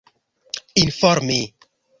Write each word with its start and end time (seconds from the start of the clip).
informi 0.83 1.39